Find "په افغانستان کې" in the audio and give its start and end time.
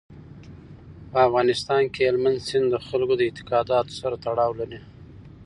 1.11-2.01